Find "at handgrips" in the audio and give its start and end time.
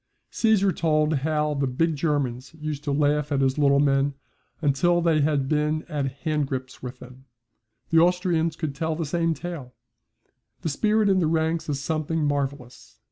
5.87-6.81